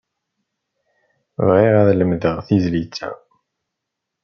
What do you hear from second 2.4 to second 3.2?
tizlit-a.